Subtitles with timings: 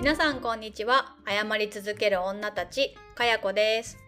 [0.00, 3.98] 皆さんこんにちは謝り続ける女たちかやこです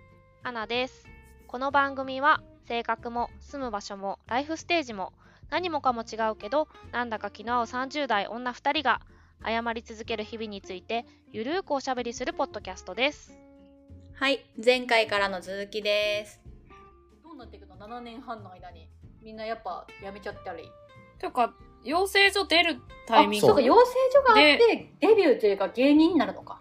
[0.43, 1.07] アナです。
[1.47, 5.13] この番組は性格も住む場所もライフステージも
[5.51, 9.03] 何もかも違うけどなんだか気の合う30代女2人が
[9.45, 13.35] 謝り続ける日々についてゆるーくおしゃべりするポッドキャストです。
[14.15, 16.41] はい前回からの続きです
[17.23, 18.89] どうなっていくの ?7 年半の間に。
[19.21, 20.71] みんなやっぱやめちゃったり。
[21.19, 23.47] というか、養成所出るタイミング？
[23.47, 26.61] あそうか、養成所があって、デビューというか芸人になるのか。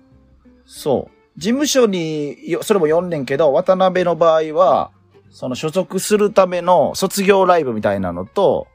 [0.65, 1.39] そう。
[1.39, 4.91] 事務所に、よそれも読んねんけど、渡辺の場合は、
[5.29, 8.67] その所属するための卒業ライブみたいなのと、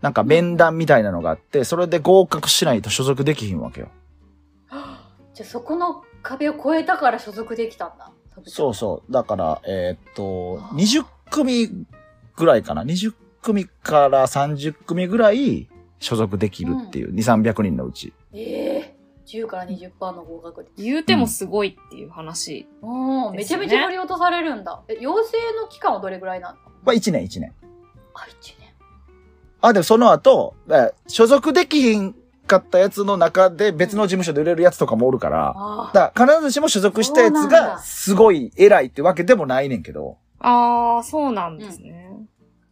[0.00, 3.88] なんか面談みたいなのがあって、それで合格しないと所属できひんわけよ。
[5.34, 8.10] じゃあそこの壁を越えたから所属できたんだ。
[8.44, 9.12] そうそう。
[9.12, 11.86] だから、えーっと、20組
[12.36, 12.82] ぐらいかな。
[12.84, 15.68] 20組から30組ぐらい
[16.02, 18.12] 所属できるっていう、2、300人のうち。
[18.32, 20.72] ええ10から20%の合格率。
[20.82, 22.66] 言うてもすごいっていう話。
[22.82, 24.82] おーめちゃめちゃ振り落とされるんだ。
[24.88, 27.54] え、養成の期間はどれぐらいなのまあ、1年1年。
[28.14, 28.68] あ、1年。
[29.60, 30.56] あ、でもその後、
[31.06, 32.14] 所属できひん
[32.48, 35.92] かったやつの中で別の事務所で売れるやつとかもおるから、ああ。
[35.94, 42.10] だから必ずしも所属したやつがすごい偉いってわけでもないねんけど、あー、そうなんですね。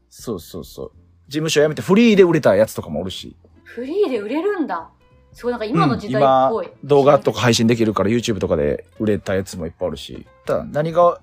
[0.08, 0.92] そうそうそう。
[1.30, 4.90] 事務所辞めてフリーで売れたやつとかもおるし、フリーで売れるんだ。
[5.32, 6.68] すごいなんか今の時代っぽい。
[6.82, 11.20] 動画とか配信できるから YouTube とかで売れたやつもいっぱいあるし、ただ何が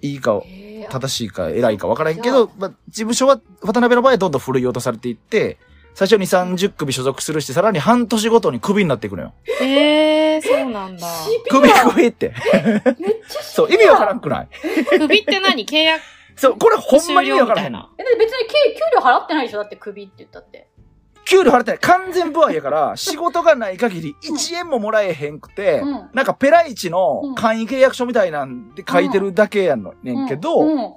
[0.00, 0.42] いいか、
[0.88, 5.58] 正しいか偉いか分からへんけど、まあ、事務所は渡辺の場合はどんどん振り落とされていって、
[5.94, 9.34] 最初に30組所属するし、さらに半年ごとにクビになっていくのよ。
[9.60, 11.06] えー、そうなんだ。
[11.50, 12.32] クビアクビって。
[12.98, 14.48] めっちゃそう、意味わからんくない？
[14.98, 15.66] 首って何？
[15.66, 16.02] 契約
[16.36, 17.66] そう、これほんまに意味からへん。
[17.68, 19.58] え、だって別に給給料払ってないでしょ？
[19.58, 20.68] だってクビって言ったって。
[21.24, 21.80] 給料払ってない。
[21.80, 30.94] 完全不安やから、 仕事がない限り1円ももらえへんくて、うんなんかペライチのうん簡易契約書みたいなんで書いてるだけやんの、ねんけど、うん。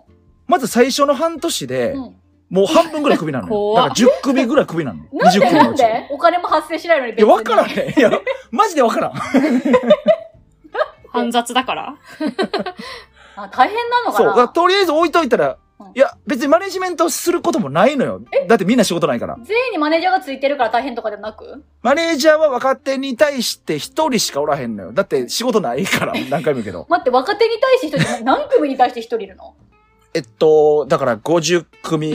[0.47, 2.16] まず最初の半年で、うん
[2.50, 5.03] もう半分ぐらいクビなのだから10組ぐらいクビなの。
[5.13, 5.79] なんで20組なんのうち。
[5.81, 7.31] いでお金も発生しないのに別や、に。
[7.31, 8.00] わからんねん。
[8.00, 8.09] いや、
[8.50, 9.13] マジでわからん。
[11.13, 11.95] 煩雑だから
[13.44, 14.53] あ、大変なのかそう。
[14.53, 18.22] とりあえず置いといたらうん、いや、別にマネジメントすることもないのよ。
[18.47, 19.38] だってみんな仕事ないから。
[19.44, 21.63] 全員にマネージャーがついてるから大変とかでもなく？
[21.81, 24.91] マネージャーは若手に対して一人しかおらへんのよ。
[24.91, 26.85] だって仕事ないから、 何回も言うけど。
[26.89, 29.56] 待って、若手に対して一人、 何組に対して一人いるの？
[30.13, 32.13] えっと、だから50組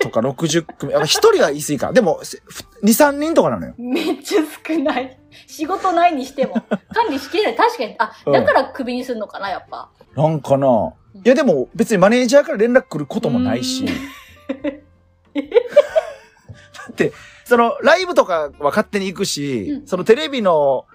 [0.00, 0.94] とか60組。
[0.94, 1.92] あ一人は言い過ぎか。
[1.92, 3.74] でも、せふ2、3人とかなのよ。
[3.78, 5.18] めっちゃ少ない。
[5.46, 6.54] 仕事ないにしても。
[6.92, 7.56] 管理しきれない。
[7.56, 7.94] 確かに。
[7.98, 9.88] あ、だからクビにするのかな、やっぱ。
[10.16, 10.92] なんかな。
[11.24, 13.86] いやでも別にマネージャーから連絡来ることもないし。
[15.34, 15.42] だ
[16.90, 17.12] って、
[17.44, 20.86] そのライブとかは勝手に行くし、うんそのテレビの、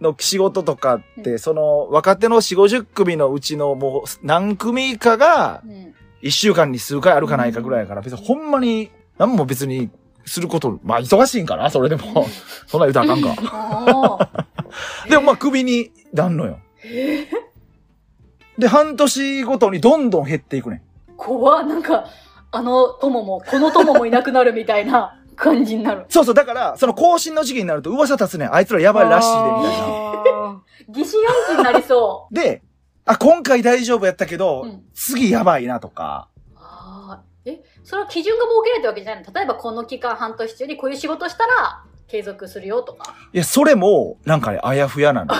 [0.00, 5.94] の仕事とかって、うその若手の4、50組のうちのもう何組かがうん。
[6.22, 9.90] 1週間に数回あるかないかぐらいやから、別にほんまに何も別に
[10.26, 12.26] すること、まあ忙しいんかなそれでも。
[12.66, 14.46] そんな言うたらあかんか。
[15.08, 16.58] でもまあ首になんのよ。
[18.60, 20.82] で、半年ごとにどんどん減っていくねん。
[21.16, 22.04] 怖っなんか、
[22.52, 26.04] あの友も、この友もいなくなるみたいな 感じになる。
[26.08, 28.54] そうそう、だから、その更新の時期になると噂立つねん。
[28.54, 30.42] あいつらやばいらしいで、みたいな。
[30.52, 30.62] な。
[30.88, 32.34] 疑心暗鬼になりそう。
[32.36, 32.62] で、
[33.06, 36.28] あ、今回大丈夫やったけど、うん次やばいなとか。
[36.56, 37.20] ああ。
[37.46, 39.32] え、それは基準が設けられたわけじゃないの？
[39.32, 43.14] 例えばこの期間半年中にこういう仕事したら継続するよとか。
[43.32, 45.34] いや、それも、なんかね、あやふやなの。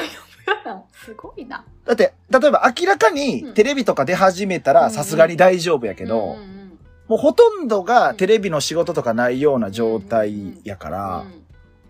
[0.92, 1.64] すごいな。
[1.84, 3.54] だって、例えば明らかにうん。
[3.54, 6.78] テレビとか出始めたらうんさすがに大丈夫やけど、うんうんうん。
[7.08, 11.44] もうほとんどがテレビの仕事とかないような状態やから、うん。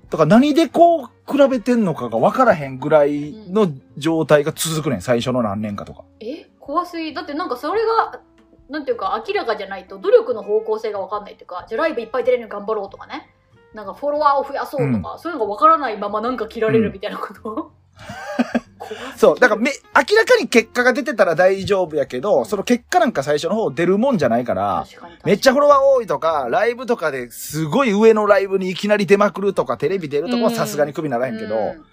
[0.09, 6.05] とか何でこう比べてんのかが分からへんぐらいの状態が続くねん、最初の何年かとか。
[6.21, 6.47] え？
[6.59, 7.15] 怖すぎ。
[7.15, 8.21] だってなんかそれが
[8.69, 13.31] なんていうか明らかじゃないと努力の方向性が分かんないっていうかじゃあライブいっぱい出れるように頑張ろうとかね。
[13.73, 17.73] なんかフォロワーを増やそうとか、そういうのが分からないままなんか切られるみたいなこと、
[19.17, 19.39] そう。
[19.39, 24.87] だからめ、明らかに結果が出てたら大丈夫やけど、その結果なんか最初の方出るもんじゃないから、
[25.25, 31.85] めっちゃフォロワー多いとか、ライブとかですごい上のライブにいきなり出まくるとか、テレビ出るとかはさすがにクビならへんけど、うん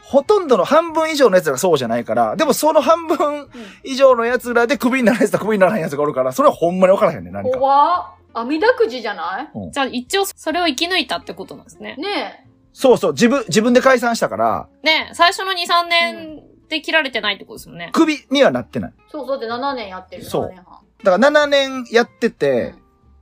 [0.00, 3.50] ほとんどの半分以上の奴らがそうじゃないから、でもその半分
[3.84, 7.58] 以上の奴らでクビになる奴とクビにならへん奴がおるから、それはほんまに分からへんねん、何か。
[7.58, 9.70] 怖っ網だくじじゃない？
[9.70, 11.96] じゃあ一応それを生き抜いたってことなんですね。
[11.98, 12.46] ね
[12.78, 17.90] そうそう、自分、自分で解散したから、ね最初の2、3年で切られてないってことですもんね。
[17.92, 18.92] クビにはなってない。
[18.96, 22.76] えそうそうで7年やってるそう7年半だから7年やってて、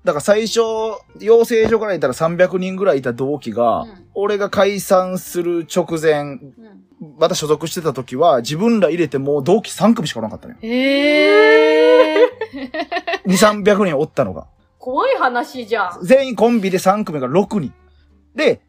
[0.05, 0.61] だから最初、
[1.21, 6.55] 養成所からいたら300人ぐらいいた同期が、うん俺が解散する直前、うん
[7.19, 10.57] また所属してた時は、自分ら入れてもう同期3組しかおらなかったね。
[10.63, 12.27] へー。
[13.27, 14.47] 2、300人おったのが。
[14.79, 15.99] 怖い話じゃん。
[16.03, 17.73] 全員コンビで3組が6人。
[18.35, 18.66] で、えー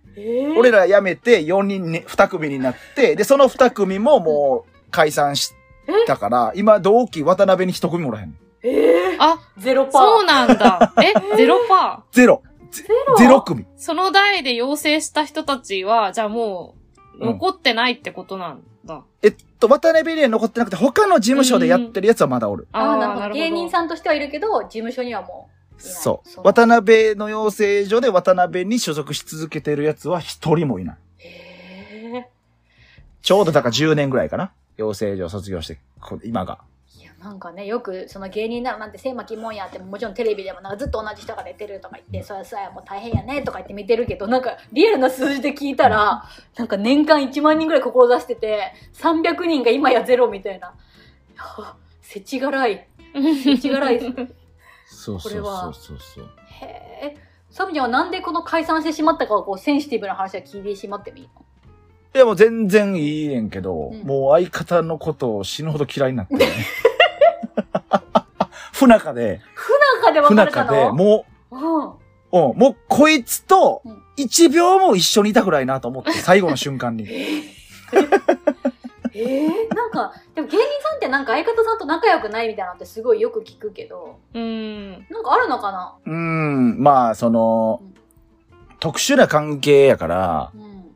[0.57, 5.53] 俺ら辞めて4人に、2組になって、で、その2組ももう解散し
[6.05, 8.35] たから、今同期渡辺に1組もおらへん。
[8.63, 10.01] えーあ、ゼロパー。
[10.01, 10.93] そうなんだ。
[11.01, 12.15] え、ゼロパー？
[12.15, 12.41] ゼロ。
[12.71, 12.83] ゼ
[13.17, 13.65] ゼロ組。
[13.77, 16.87] その代で養成した人たちは、じゃあもう、うん
[17.19, 19.01] 残ってないってことなんだ。
[19.23, 22.67] えっと、渡辺には残ってなくて、他の事務所でやってるやつはまだおる。
[22.73, 23.33] ああ、ーなるほど。
[23.33, 25.56] 芸人さんとしてはいるけど、事務所にはもう。
[25.77, 26.41] そう。
[26.44, 30.97] 渡辺の養成所で渡辺に所属し続けてるやつは一人もいない。
[31.19, 32.29] へ
[33.21, 34.51] ちょうどだから10年ぐらいかな。
[34.77, 36.59] 養成所卒業して、こ今が。
[36.97, 46.24] ーいや、なんかね、よく、その芸人ならなんて、せいまきもんやって、もちろんテレビでもなんかずっと同じ人が出てるとか言って、そりゃさ、もう大変やねとか言って見てるけど、なんかリアルな数字で聞いたら、
[46.56, 50.68] なんか年間1万人ぐらい志してて、300人が今やゼロみたいな。
[50.68, 50.71] い
[51.35, 52.88] やせちがらい。
[53.44, 54.00] せちがらい。
[54.89, 56.25] そうこれはそうそう。
[56.62, 57.18] へえ。
[57.50, 61.45] サムちゃんはなんでこの解散してしまったかをこうセンシティブな話は聞いてしまってもいいの？
[62.16, 66.48] いやもう全然いいねんけど、うんもう相方のことを死ぬほど嫌いになって、 ね。
[68.74, 69.42] 不仲で、
[70.04, 71.60] 中で不別れた仲で、のもうん。
[71.60, 71.94] う、
[72.31, 77.07] うん、もうこいつとうん一秒も一緒にいたくらいなと思って、最後の瞬間に。
[79.13, 84.92] えー、なんか、でも芸人さんってなんか相方さんと仲良くないみたいなのってすごいよく聞くけど、うん。
[84.92, 85.95] なんかあるのかな？
[86.06, 87.94] うーん、まあ、そのうん、
[88.80, 90.95] 特殊な関係やから、うん。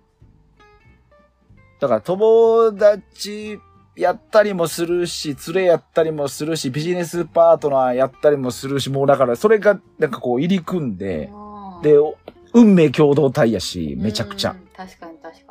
[1.80, 3.60] だから友達
[3.96, 12.16] やったりもするし、連れやったりもするし、ビジネスパートナーやったりもするし、もうだからそれがなんかこう入り組んで、うんで、お
[12.54, 14.56] 運命共同体やし、めちゃくちゃう。
[14.56, 15.51] ん確かに確か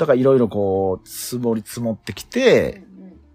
[0.00, 2.90] だからいろいろこう、積もり積もってきて、うん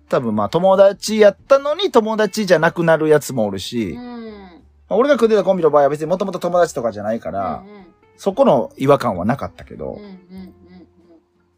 [0.08, 4.62] 多分まあ友達やったのに友達じゃなくなるやつもおるし、うん。
[4.88, 7.86] 俺が組んでたコンビの場合は別にもともと友達とかじゃないから、うんうん
[8.18, 10.56] そこの違和感はなかったけど、うんうんうん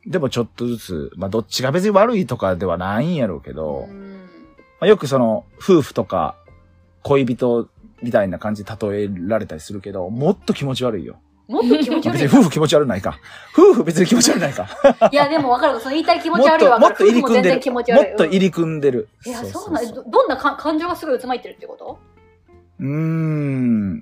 [0.08, 4.30] でもちょっとずつ、まあどっちが別に悪いとかではないんやろうけうど、んうん。
[4.80, 6.36] まあ、よくその、夫婦とか、
[7.04, 7.68] 恋人
[8.02, 11.20] みたいな感じで例えられたりするけど、もっと気持ち悪いよ。
[11.48, 12.40] もっと気持ちまあ別に悪い。
[12.40, 13.20] 夫婦気持ち悪ないか。
[13.58, 14.68] 夫婦別に気持ち悪ないか。
[15.12, 15.80] いや、でも分かる。
[15.80, 16.90] その言いたい気持ち悪いわかる。
[16.90, 17.84] もっと入り組んでるも全然気持。
[17.84, 18.14] ちも悪い。
[18.14, 19.08] っと入り組んでる。
[19.26, 22.00] いや、そうなんどどんなか感情がすごい渦巻いてるってこと？
[22.80, 24.00] うーん。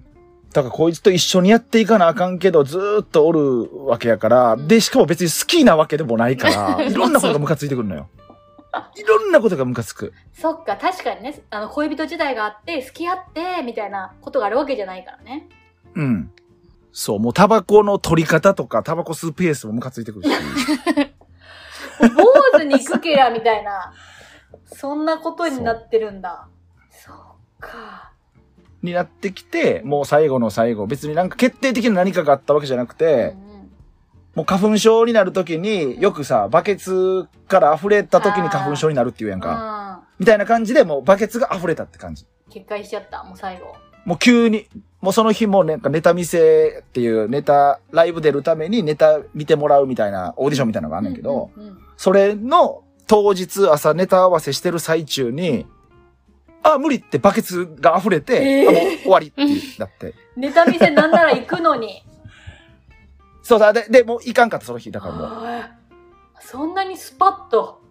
[0.54, 8.08] だからこいつと一緒にやっていかなあかんけど、ずーっとおるわけやから、うんで、しかも別に好きなわけでもないから、 いろんなことがムカついてくるのよ。
[8.96, 10.12] いろんなことがムカつく。
[10.34, 15.48] そっか、確かにね、あの、恋人時代があって、付き合って、みたいなことがあるわけじゃないからね。
[15.96, 16.32] うん。
[16.98, 20.30] そう、もうタバコの取り方とか、タバコ吸うペースもムカついてくるし。
[22.00, 23.92] 坊主に行くけら、みたいな。
[24.66, 26.48] そんなことになってるんだ。
[26.92, 27.16] そっ
[27.60, 28.14] か。
[28.82, 33.56] になってきて、もう最後の最後、別になんか決定的な何かがあったわけじゃなくて、うんうん
[34.36, 40.04] もう花粉症になるときに、よくさ、バケツから溢れたときに花粉症になるっていうやんか。
[40.10, 40.20] うん。
[40.20, 42.26] みたいな感じで、もうバケツが溢れたって感じ。
[42.50, 43.76] 決壊しちゃった、もう最後。
[44.04, 44.68] もう急に、
[45.06, 55.66] もうその日もなんかネタ見せっていうネタ、ライブ出るためにネタ見てもらうみたいな、オーディションみたいなのがあんねんけど、うんうんうんそれの当日朝ネタ合わせしてる最中に、
[56.62, 59.44] あ、無理ってバケツが溢れて、えーあ、もう終わりって
[59.80, 60.14] なって。
[60.36, 62.04] ネタ見せなんなら行くのに。
[63.44, 64.92] そうだ、で、で、もういかんかった、その日。
[64.92, 65.44] だからもう。
[65.44, 65.72] はい
[66.42, 67.82] そんなにスパッと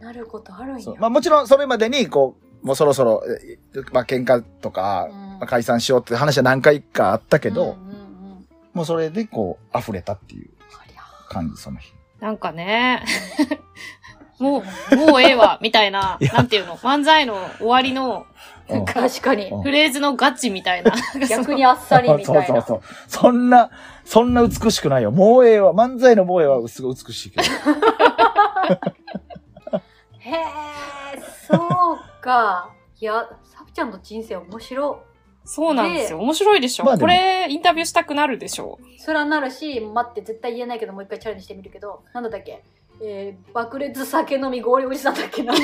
[0.00, 0.94] なることあるんや。
[0.98, 3.58] まあもちろんそれまでに、こう、もうそろそろ、え
[3.92, 7.94] まあ喧嘩とか、うんまあ解散しようって話は何回かあったけど、うんうんうん
[8.74, 10.50] もうそれでこう、溢れたっていう
[11.28, 11.92] 感じ、その日。
[12.20, 13.04] なんかね、
[14.40, 18.26] もう、もうええわ、みたいな、 いやなんていうの、漫才の終わりの
[18.68, 19.48] うん 確かに。
[19.48, 20.92] うんフレーズのガチみたいな。
[21.28, 22.44] 逆にあっさりみたいな。
[22.46, 22.80] そうそうそう。
[23.08, 23.70] そんな、
[24.04, 25.12] そんな美しくないよ。
[25.12, 25.72] もうええわ。
[25.72, 27.42] 漫才のもうええわ、すごい美しいけど。
[30.18, 32.70] へえ、そうか。
[32.98, 35.02] いや、サブちゃんの人生面白
[35.44, 36.18] そうなんですよ。
[36.20, 36.84] 面白いでしょ。
[36.84, 38.78] まあこれ、インタビューしたくなるでしょ。
[38.96, 38.98] い。
[38.98, 42.62] それはなるし、待って、絶対言えないけど、もう一回チャレンジしてみるけど、なんだったっけ？
[43.02, 45.52] えー、爆裂酒飲み合流おじさんだっけな？
[45.52, 45.62] ん だ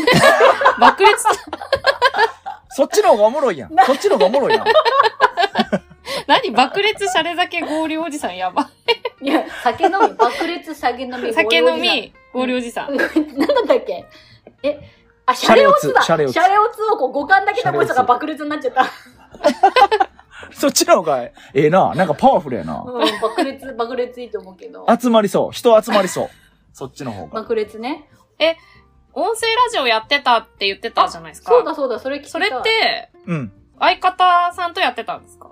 [0.81, 1.25] 爆裂、
[2.71, 3.77] そっちの方がおもろいやん。
[3.87, 4.65] そっちの方がおもろいやん。
[6.27, 6.51] 何？
[6.51, 8.69] 爆裂シャレ酒合流おじさんやば。
[9.23, 13.39] いや、酒飲み、爆裂酒飲み 酒飲合流おじさんみ合流おじさん。
[13.39, 14.05] なんだったっけ？
[14.63, 14.81] え、
[15.27, 18.85] あ、シャレオツだシャレオツシャレオツをこう五感だけ残したから爆裂になっちゃった。
[20.53, 21.95] そっちの方がええな。
[21.95, 22.83] なんかパワフルやな。
[22.87, 24.87] うん、爆裂、爆裂いいと思うけど。
[25.01, 25.53] 集まりそう。
[25.53, 26.31] 人集まりそう。
[26.73, 27.41] そっちの方が。
[27.43, 28.09] 爆裂ね。
[29.13, 31.51] 音声ラジオやってたって言ってたじゃないですか？
[31.53, 33.53] そうだそうだ、それ聞きたいそれっ、て、うん。
[33.79, 35.51] 相方さんとやってたんですか？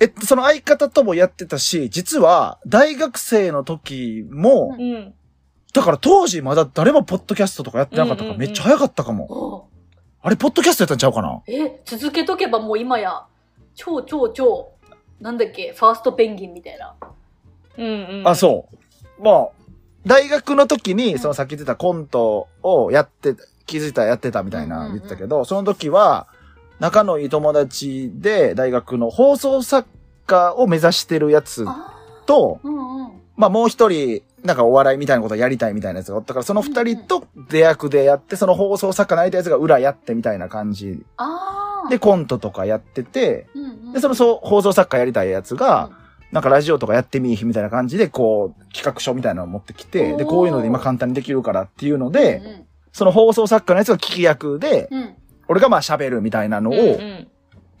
[0.00, 5.14] えっと、その相方ともやってたし、実は、大学生の時も、ううん。
[5.74, 9.68] だから当時まだ誰もポッドキャストとかやってなかったから、うんうんうんめっちゃ早かったかも。
[10.22, 11.42] おあれ、ポッドキャストやったんちゃうかな？
[11.46, 13.24] え、続けとけばもう今や、
[13.74, 14.72] 超超超、
[15.20, 16.94] なんだっけ、ファーストペンギンみたいな。
[17.76, 18.28] うんうん。
[18.28, 18.68] あ、そ
[19.18, 19.22] う。
[19.22, 19.48] まあ、
[20.06, 23.34] 大学の時に、うんそのさっき言ってたコントをやって、
[23.66, 26.26] 気づいたらやってたみたいな言ってたけど、その時は、
[26.80, 29.88] 仲のいい友達で、大学の放送作
[30.26, 31.94] 家を目指してるやつあ
[32.26, 33.17] と、うんうん。
[33.38, 41.04] まあもう一人、なんかお笑いみたいなことやりたいみたいなやつがおったから、その二人と出役でやって、その放送作家の相手やつが裏やってみたいな感じ。
[41.16, 41.88] ああ。
[41.88, 45.90] で、コントとかやってて、うんうん、で、そのそう放送作家やりたいやつが、
[46.32, 54.90] なんかラジオとかやってみいひみたいな感じで、こう、企画書みたいなのを持ってきて、で、こういうので今簡単にできるからっていうのうんで、その放送作家のやつが聞き役で。
[55.50, 57.28] 俺がまあ喋るみたいなのを、うんうん。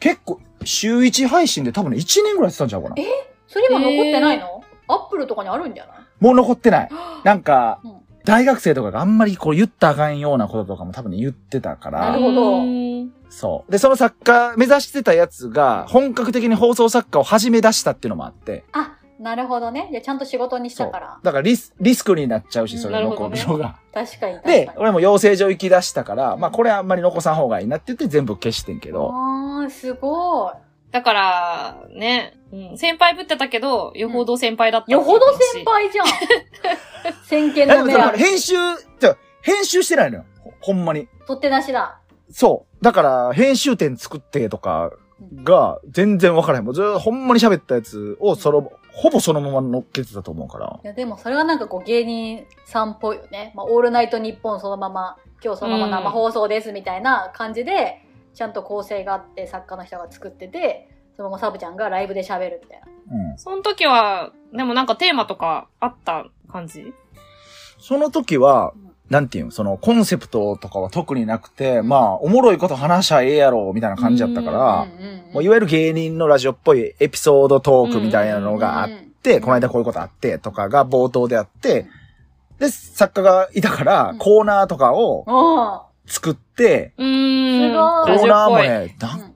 [0.00, 2.94] 結構、週1配信で多分ね、1年ぐらいやってたんちゃうかな。
[2.96, 3.04] え？
[3.46, 4.57] それ今残ってないの、
[4.88, 5.96] アップルとかにあるんじゃない？
[6.20, 6.90] もう残ってない。
[7.24, 7.92] なんかうん、
[8.24, 13.70] 大学生とかがあんまりこう言ったらあかんようなこととかも多分ね言ってたからなる、ほどうんそう。
[13.72, 19.88] で、その作家目指してたやつが、本格的に放送作家を始め出したっていうのもあって、あ、なるほどね。
[19.90, 20.76] じゃあちゃんと仕事にし。
[20.76, 21.18] たから。
[21.22, 23.76] だからリスリスクになっちゃうし、うんそれ残るのが。
[23.92, 24.56] 確かに確かに。
[24.64, 30.52] で、俺も養成所行き出したから、まあこれあんまり残さん方がいいなって言って全部消してんけど、あー、すごい。
[30.90, 36.06] だから、ね、うん、先輩ぶってたけど、よほど先輩だったうよほど先輩じゃん。
[37.24, 38.18] 先見の目ある。
[38.18, 38.54] 編集、
[38.98, 40.24] じゃあ編集してないのよ。
[40.42, 41.08] ほほんまに。
[41.26, 42.00] 取って出しだ。
[42.30, 42.84] そう。
[42.84, 44.92] だから、編集点作ってとか
[45.44, 46.64] が全然わからへん。
[46.64, 50.80] もうずーほんまに喋ったやつをその、ほぼそのまま乗っけてたと思うから。
[50.82, 53.52] いや、でもそれはなんかこう芸人さんっぽいよね。
[53.54, 58.02] まあ、オールナイトニッポンそのまま、今日そのまま生放送ですみたいな感じで、
[58.38, 62.86] ちゃんと構成があって作家の人が作ってて、そのままサブちゃんがライブで喋るみたいな。
[63.32, 63.36] うん。
[63.38, 66.94] その時は、でもなんかテーマとかあった感じ？
[67.80, 74.52] その時はうん、なんていうの、そのコンセプトとかは特になくて、まあ、おもろいこと話しゃええやろ、みたいな感じだったかう
[75.34, 81.86] ら、いわゆる芸人のラジオっぽいエピソードトークみたいなのがあっうんて、この間こういうことあって、とかが冒頭であって、
[82.60, 84.18] で、作家がいたから、うん。
[84.18, 88.06] コーナーとかをあ作って、うーん。
[88.06, 89.34] すごいコーナーもね、なん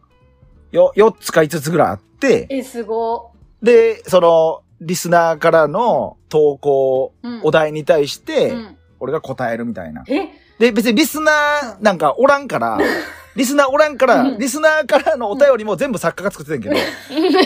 [0.73, 3.31] よ、4つか5つぐらいあって、え、すご
[3.63, 7.27] で、その、リスナーからの投稿、い。
[7.27, 10.05] うんお題に対してう、ん俺が答えるみたいな。
[10.09, 10.29] え、
[10.61, 12.79] で、別にリスナーなんかおらんから、
[13.35, 16.87] リスナーおらんから、うんリスナーからのお便りも全部作家が作ってたんやけど、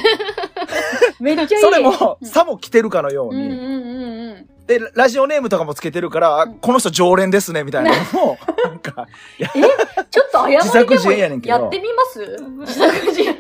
[1.21, 1.63] めっちゃいい。
[1.63, 4.26] それも、うんさも来てるかのように、うんうんうんうん。
[4.67, 9.07] で、ラジオネームとかもつけてるから、あうんこの人常連ですね、みたいなのも、 なんか、
[9.39, 9.49] いや、
[10.11, 12.37] ちょっと謝り自作自演やねんけどやってみます？
[12.61, 13.37] 自作自演。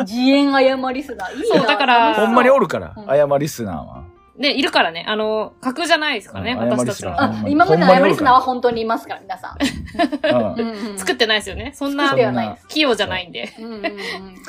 [0.00, 1.30] 自演謝りすな。
[1.30, 1.46] いいな。
[1.46, 4.04] そうだから楽しそうんほまにおるからうん、謝りスナーは。
[4.38, 5.04] で、いるからね。
[5.08, 7.34] あの、架じゃないですからね、うん私たちは。
[7.46, 10.98] 今までの謝りすなは本当にいますから、皆さん。
[10.98, 11.72] 作ってないですよね。
[11.74, 12.58] そん作な。
[12.68, 13.52] 器用じゃないんで。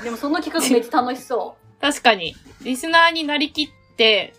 [0.04, 2.36] でもその企画めっちゃ楽しそ確かに。
[2.64, 4.34] リスナーになりきって、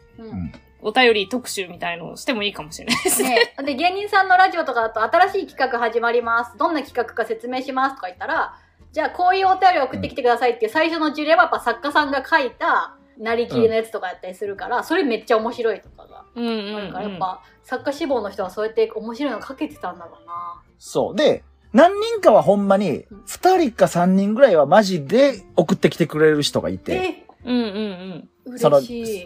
[0.83, 3.53] お便り特集みたいのをしてもいいかもしれないですね。
[3.59, 8.57] ね、で芸人さんのラジオとかだと新しい企画始まりますどんな企画か説明しますとか言ったら
[8.93, 16.77] じゃあこういうお便り送ってきてくださいっていう最初の事例はやっぱ作家さんが書いたなりきりのやつとかやったりするから、それめっちゃ面白いとかがうんうん、うん。
[16.77, 21.17] あるからやっぱ、作家志望の人はそうやって面白いの書けてたんだろうなそう。
[21.17, 21.43] で、
[21.73, 27.27] 何人かはほんまに、2人か3人ぐらいはマジで送ってきてくれる人がいて、え？
[27.45, 28.29] うんうんうん。
[28.57, 28.81] その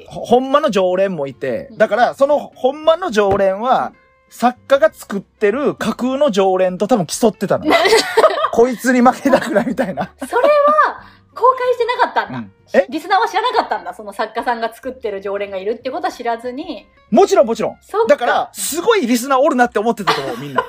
[0.07, 1.79] ほほんまの常連もいてう、ん。
[1.79, 3.93] だから、そのほんまの常連は、
[4.31, 7.67] 作家が作ってる架空の常連と多分競ってたの。
[8.53, 10.11] こいつに負けたくないみたいな。
[10.29, 12.53] それは公開してなかったんだ、うん。
[12.73, 12.87] え？
[12.89, 13.95] リスナーは知らなかったんだ。
[13.95, 16.87] その作家さんが作ってる常連がいるってことは知らずに。
[17.11, 17.79] もちろんもちろん。
[18.09, 20.65] だから、すごいリスナーおるなって思ってたと思う、みんな。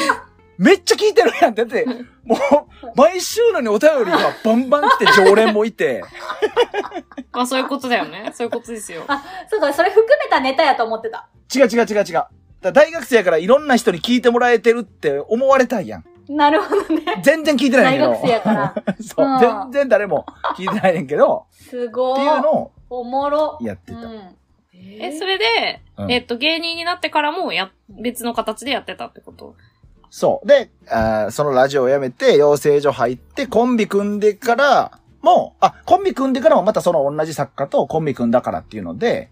[0.58, 1.64] めっちゃ聞いてるやんって。
[1.64, 1.86] だって、
[2.24, 2.38] もう、
[2.94, 6.02] 毎週のにお便りがバンバン来て常連もいて、
[7.36, 8.30] まあそういうことだよね。
[8.34, 9.04] そういうことですよ。
[9.06, 12.24] あそうかそれ含めたネタやと思ってた違う違う違う違う。
[12.62, 16.04] だ大学生やからいろんな人に聞いてもらえてるって思われたいやん。
[16.28, 18.10] なるほどね全然聞いてないねんけど。
[18.10, 20.26] 大学生やから そう、うん全然誰も
[20.56, 22.12] 聞いてないねんけど、すごい。
[22.14, 23.58] っていうのをおもろ。
[23.60, 23.98] やってた。
[23.98, 24.36] うん、
[24.74, 29.54] え、それで、うんえっと、芸人になってからも、や、別の形でやってたってこと？
[30.10, 30.48] そう。
[30.48, 39.28] で、あーそのラジオを辞めて、養成所入って、コンビ組んでから、も、あ、コンビ組んでからもまたその同じ作家とコンビ組んだからっていうので、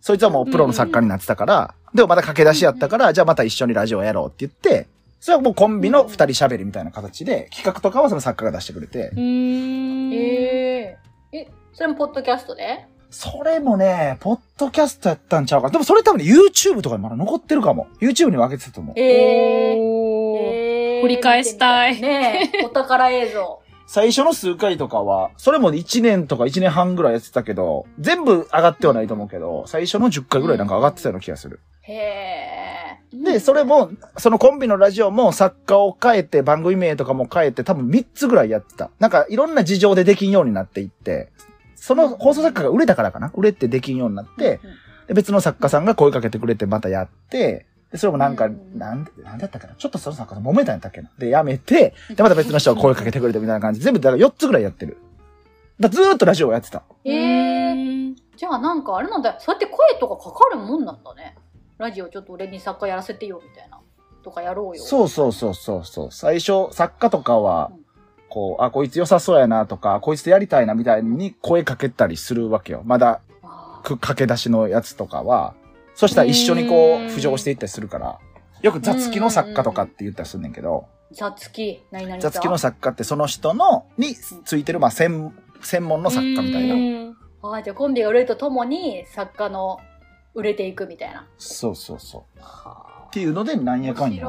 [0.00, 4.88] そいつはもうプロの作家になってたから、でもまた駆け出しやったから、じゃあまた一緒にラジオやろうって言って、
[5.20, 10.12] それはもうコンビの二人喋りみたいな形で、企画とかはその作家が出してくれてう、ーん。
[10.12, 12.86] えー、え、それもポッドキャストで？
[13.10, 15.72] それもね、ポッドキャストやったんちゃうかな。
[15.72, 17.88] でもそれ多分ね YouTube とかにまだ残ってるかも。
[18.00, 18.98] YouTube に分けてたと思う。
[18.98, 23.62] えー、えー掘り返したいねえ、お宝映像。
[23.92, 31.58] 最初の数回とかは、それも1年とか1年半ぐらいやってたけど、全部上がってはないと思うけど、最初の10回ぐらいなんか上がってたような気がする。
[31.80, 32.98] へえ。
[33.12, 38.92] で、それも、そのコンビのラジオも作家を変えて、番組名とかも変えて、多分3つぐらいやってた。
[39.00, 41.32] なんかいろんな事情でできんようになっていって、
[41.74, 44.60] その放送作家が売れたからかな売れてできんようになって、
[45.08, 48.78] で別の作家さんが声かけてくれてまたやって、で、それもなんか、うん。
[48.78, 49.74] なんで、なんだったかな？
[49.74, 51.10] ちょっとその作家さん揉めたんやったっけな？
[51.18, 54.98] で、やめて、で、また別の人が声かけてくれてみたいな感じで、全部だから4つぐらいやってる。
[55.78, 56.82] だずーっとラジオをやってた。
[57.04, 61.36] えー、じゃあなんかあれなんだそうやって声とかかかるもんなんだね。
[61.78, 63.80] ラジオちょっと俺に作家やらせてよみたいな。
[64.22, 64.82] とかやろうよ。
[64.82, 66.08] そうそうそうそうそう。
[66.12, 67.84] 最初、作家とかはうん、
[68.28, 72.82] こう、あ、こいつ良さそうやなとか、こいつとやりたいなみたいに声かけたりするわけよ。
[72.84, 75.54] まだ、あく駆け出しのやつとかは。
[76.00, 78.18] そしたら一緒にこう、うん浮上していったりするから。
[78.62, 87.10] よく雑記の作家とかって言ったりするんだけど、ー雑記何々雑記の作家ってその人の、についてる、まあ、専、専門の作家みたいな。
[87.10, 87.16] な。
[87.42, 89.78] ああじゃあコンビが売れるとともに作家の
[90.34, 92.40] 売れていくみたいなそうそうそう。
[92.40, 94.26] はっていうので、なんやかんや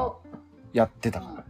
[0.74, 1.44] やってたから。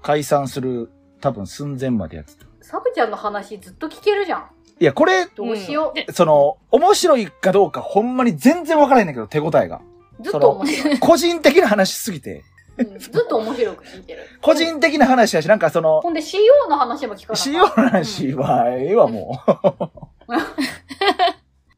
[0.00, 2.45] 解散する、多分寸前までやってた。
[2.68, 4.50] サブちゃんの話ずっと聞けるじゃん。
[4.80, 9.80] いや、これ、どうしよう、でその、面白いかどうかほんまに全然わからないんだけど、手応えが。
[10.20, 12.42] ずっと面白い、個人的な話しすぎて。
[12.76, 14.28] うんずっと面白く聞いてる。
[14.42, 19.40] 個人的な話だし、なんかその、ほんで CO の話も聞かな CO の話は、ええわ、も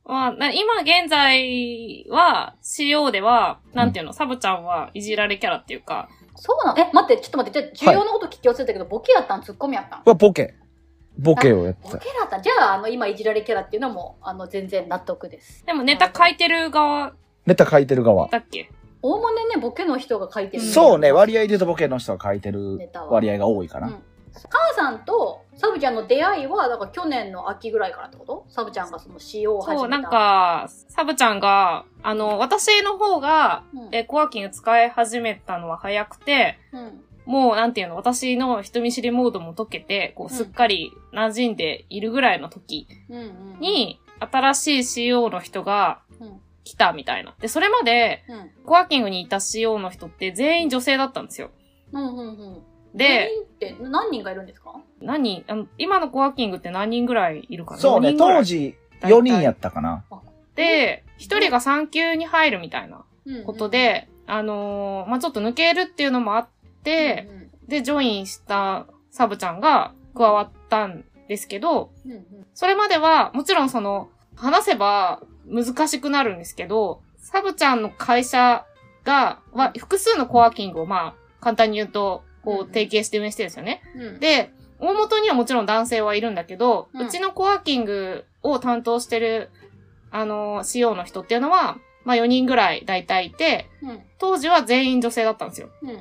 [0.06, 6.78] まあ、な今現在は、CO では、なんていうの、サブちゃんはいじられキャラっていうか、そうなの？
[6.80, 7.72] え待ってちょっと待って。
[7.74, 9.42] じゃあ重要なこと聞き忘れたけど、ボケやったん？
[9.42, 10.02] ツッコミやったん？
[10.06, 10.08] う。
[10.08, 10.54] は、ボケ。
[11.18, 11.92] ボケをやってた。
[11.94, 12.40] ボケだった。
[12.40, 15.66] じゃああの今いじられキャラっていうのもあの全然納得です。
[15.66, 17.12] でもネタ書いてる側。
[17.44, 18.28] ネタ書いてる側。
[18.28, 18.70] だっけ
[19.02, 20.62] おおむねねボケの人が書いてる。
[20.62, 23.10] そうね、割合で言うとボケの人が書いてるネタは。
[23.10, 23.88] 割合が多いかな。
[23.88, 24.02] うん。
[24.48, 28.44] 母さんとサブちゃんの出会いはだから去年の秋ぐらいからってこと？
[28.48, 29.80] サブちゃんがその CO を始めた。
[29.80, 33.94] そう、なんか、サブちゃんが、あの、私の方が、うん。
[33.94, 44.78] え、コワーキング使い始めたのは早くて、うんもう、なんていうの、私の人見知りモードも解けて、こう、うんすっかり馴染んでいるぐらいの時うんうんに、新しい
[45.10, 47.34] CO の人がうん来たみたいな。
[47.38, 51.50] で、それまで、うんコワーキングにいた CO の人って全員女性だったんですよ。
[51.92, 52.62] うんうんうん
[52.94, 60.02] で、全員って何人がいるんですか何あの今のコワーキングって何人ぐらいいるかなそうね、当時4人やったかな。
[60.54, 66.48] で、一人が産休に入るみたいなうんことで、あのーまあ、ちょっと抜けるっていうのもあっ
[66.82, 67.28] て、
[67.66, 72.24] で、ジョインしたサブちゃんが加わったんですけど、うんうん。
[72.54, 78.64] それまでは、もちろんその、話せば難しくなるんですけど、サブちゃんの会社
[79.04, 83.82] が、は、複数のコワーキングを、まあ、簡単に言うと、こう、うん提携して運営してるんですよね。
[83.96, 84.20] うん。
[84.20, 89.50] で、大元にはもちろん男性はいるんだけど、ううんちのコワーキングを担当してる、
[90.10, 94.00] あの、CO の人っていうのは、まあ4人ぐらい大体いて、うん。
[94.18, 95.68] 当時は全員女性だったんですよ。
[95.82, 95.96] うんうん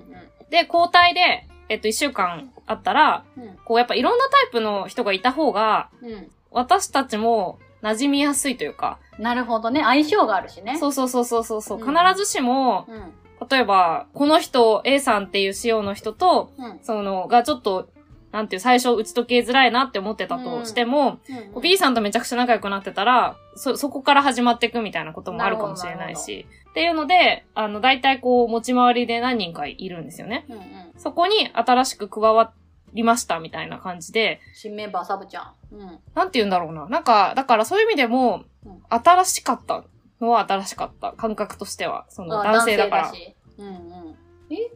[0.50, 3.58] で、交代で、えっと、1週間あったら、うん。
[3.66, 6.28] こう、やっぱいろんなタイプの人がいた方が、うん。
[6.52, 9.82] 私たちも馴染みやすいというか、なるほどね。
[9.82, 10.78] 相性があるしね。
[10.78, 11.96] そうそうそうそうそうそう、うん。
[11.96, 13.48] 必ずしも、うん。
[13.50, 16.80] 例えば、この人、A さんっていう CO の人と、うん。
[16.82, 17.90] その、がちょっと、
[18.38, 26.46] なんていう、最初打ち解けづらいなって思ってたとしても、うんこう B さんとめちゃくちゃ仲良くなってたら、そ、そこから始まっていくみたいなこともあるかもしれないし。
[26.70, 30.46] っていうので、あの、大体こう、持ち回りで何人かいるんですよね。
[30.50, 30.64] うんうん
[30.98, 32.52] そこに新しく加わ
[32.94, 36.88] りましたみたいな感じで、新メンバーサブちゃんうんなんて言うんだろうな。
[36.88, 39.84] なんか、だからそういう意味でもうん、新しかった
[40.22, 41.14] のは新しかった。
[41.14, 42.06] 感覚としては。
[42.10, 43.12] そのあ男性だから。
[43.58, 44.16] うんうん
[44.50, 44.72] え？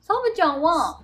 [0.00, 1.00] サブちゃんは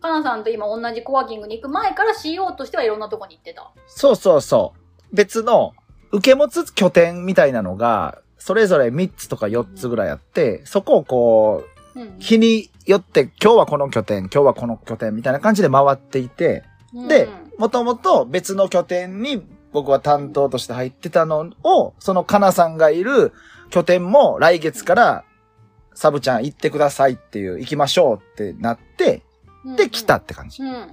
[0.00, 3.70] かなさんと今同じコワーキングに行く前から CO としてはいろんなとこに行ってた。
[3.86, 4.74] そうそうそ
[5.12, 5.14] う。
[5.14, 5.72] 別の、
[6.12, 16.64] 受け持つ拠点みたいなのが、それぞれ3つとか4つぐらいあって、そこをこうんう、日によって、今日はこの拠点、今日はこの拠点みたいな感じで回っていて、
[17.08, 23.32] でうん、もともと別の拠点に僕は担当として入ってたのを、そのかなさんがいる
[23.70, 25.24] 拠点も来月から、
[25.94, 29.22] サブちゃん行ってくださいっていう、行きましょうってなって、
[29.76, 30.62] で、来たって感じ。
[30.62, 30.92] うん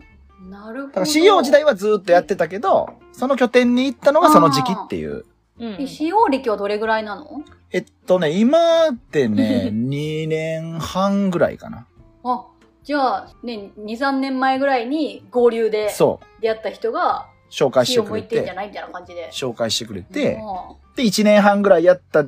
[0.49, 0.87] なるほど。
[0.87, 5.25] だから CO 時代はずっとやってたけど、その拠点に行ったのがその時期っていう。
[5.59, 7.43] うんえ使用歴はどれぐらいなの？
[7.71, 11.87] えっとね、今ってね、 2年半ぐらいかな。
[12.23, 12.45] あ、
[12.83, 16.41] じゃあ、ね、2、3年前ぐらいに合流でそう。
[16.41, 19.29] 出会った人が、紹介してくれて、向いてんじゃないみたいな感じで。
[19.33, 22.25] 紹介してくれて、うで、1年半ぐらいやった、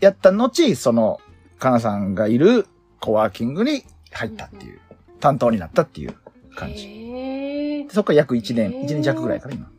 [0.00, 1.20] やった後、その、
[1.58, 2.66] かなさんがいる
[3.00, 4.80] コワーキングに入ったっていう、
[5.20, 6.14] 担当になったっていう
[6.54, 6.86] 感じ。
[6.86, 7.86] へ。
[7.90, 9.70] そっから約1年、へー1年弱ぐらいから今。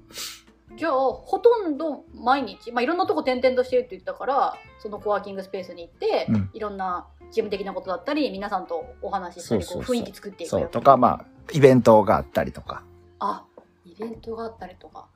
[0.75, 12.83] じゃあ、ほとんど毎日、まあ、いろんなとこ転々としてるって言ったから、そのコワーキングスペースに行って、うんいろんな事務的なことだったり、皆さんとお話ししたり、そうそうそうこう雰囲気作っていくよそう、とか、まあ、イベントがあったりとか。
[13.19, 13.43] あ、
[13.85, 15.07] イベントがあったりとか。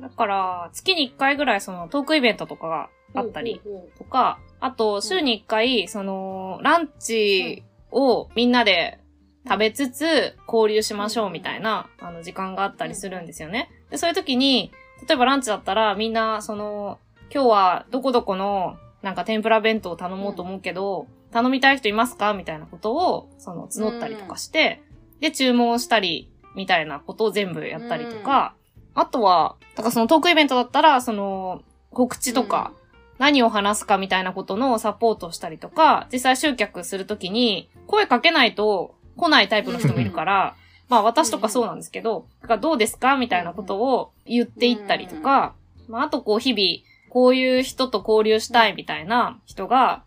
[0.00, 3.60] だから、月に1回ぐらいそのトークイベントとかがあったり
[3.98, 8.98] とか、あと、週に1回、その、ランチをみんなで
[9.46, 13.70] 食べつつ交流しましょうみたいな、あの、時間があったりするんですよね。
[13.90, 14.72] で、そういう時に、
[15.06, 16.98] 例えばランチだったらみんな、その、
[17.32, 24.82] 今日はどこどこの、なんか天ぷら弁当を頼もうと思うけど、頼みたい人いますかみたいなことを、その、募ったりとかして、
[25.20, 28.54] で、注文したり、みたいなことを全部やったりとか、
[28.94, 32.72] あとは、だからそのトークイベントだったら、その、告知とか、
[33.18, 40.54] 何を話すかみたいなことのサポートをしたりとか、実際集客するときに、声かけないと来ないタイプの人もいるから、
[40.88, 45.54] まあ私とかそうなんですけど、だからどうですかみたいなことを言っていったりとか、
[45.88, 50.02] まああとこう日々、こういう人と交流したいみたいな人が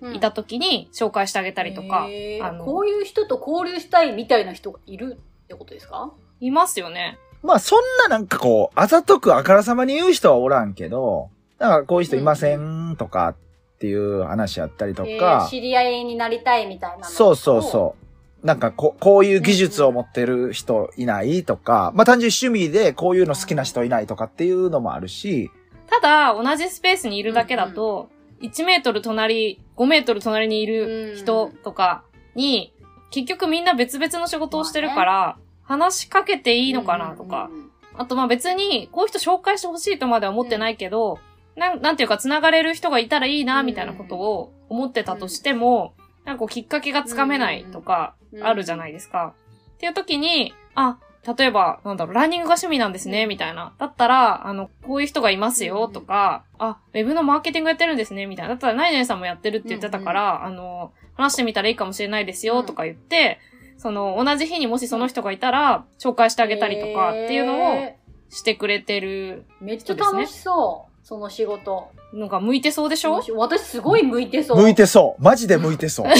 [0.00, 0.14] うん。
[0.14, 2.46] いたときに紹介してあげたりとか、へー。
[2.46, 6.12] あのこういう人と交流したいみたいな人がいるってことですか？
[6.40, 7.18] いますよね。
[7.42, 13.36] まあ、そんななんかこう、あざとくあからさまに言う人はおらんけど、だからこういう人いませんとかっ
[13.80, 15.18] ていう話やったりとえー。
[15.18, 18.07] か、知り合いになりたいみたいなのそうそうそう。
[18.42, 25.50] なんかこ、こういう技術を持ってる人いないとか、まあ単純に趣味でこういうの好きな人いないとかっていうのもあるし、
[25.88, 28.08] ただ、同じスペースにいるだけだと、
[28.40, 32.72] 1メートル隣、5メートル隣にいる人とかに、
[33.10, 37.50] 結局みんな別々の仕事をしてるから、話しかけていいのかなとか、
[37.96, 41.18] あとまあ別に、こういう人紹介してほしいとまでは思ってないけど、
[41.56, 45.94] なん、なんていうか繋がれる人がいたらいいな、みたいなことを思ってたとしても、
[46.28, 49.32] なんかこうきっかけがつかめないとか、うんあるじゃないですか。
[49.76, 53.72] っていう時に、あ、例えば、なんだろう、ランニングが趣味なんですね、みたいな。
[53.78, 58.50] だったら、あの、こういう人がいますよ、とか、あ、ウェブのマーケティングやってるんですね、みたいな。
[58.50, 63.40] だったら、ナイナイさんもやってるって言ってたから、あの、話してみたらいいかもしれないですよ、とか言って、
[63.78, 71.06] その、同じ日にもしその人がいたら、紹介してあげたりとかっていうのをへしてくれてるーめっちゃ楽しそう。
[71.06, 71.90] その仕事。
[72.12, 73.20] のが向いてそうでしょ？
[73.36, 74.56] 私すごい向いてそう。
[74.60, 75.22] 向いてそう。
[75.22, 76.06] マジで向いてそう。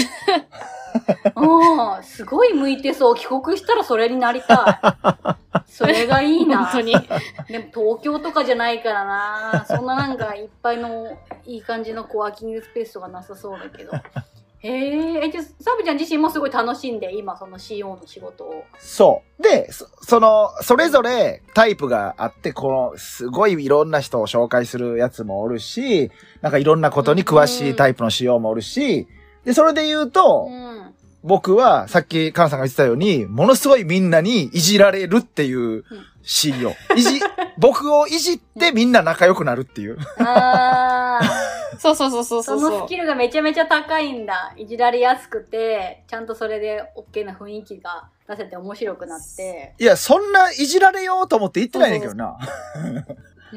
[1.36, 3.14] うん、すごい向いてそう。
[3.14, 5.66] 帰国したらそれになりたい。
[5.70, 6.64] それがいいな。
[6.66, 6.92] 本当に。
[6.92, 9.64] でも東京とかじゃないからな。
[9.68, 11.06] そんななんかいっぱいの
[11.44, 13.92] いい感じのコワーキングスペースとかなさそうだけど。
[14.60, 18.64] へえ、え、じゃあサブちゃん自身もすごい楽しんで、今その CO の仕事を。
[18.78, 19.42] そう。
[19.42, 29.06] で、そその、それぞれタイプがあって、この、すごいいろんな人を紹介するやつもおるし、なんかいろんなことに詳しいタイプの仕様もおるし、
[29.44, 30.94] で、それで言うと、うん。
[31.24, 35.84] 僕はさっきカナさんが言ってたように、ものすごいみんなにいじられるっていう
[36.22, 36.74] 仕様。
[36.96, 37.20] いじ、
[37.58, 39.98] 僕をいじってみんな仲良くなるっていう。
[40.18, 41.47] あー。
[41.78, 42.70] そうそうそうそうそそう。
[42.70, 44.52] のスキルがめちゃめちゃ高いんだ。
[44.56, 49.74] いじられやすくて、ちゃんとそれで OK な雰囲気が出せて面白くなって。
[49.78, 52.38] いや、そんないじられようと思って言ってないねんけどな。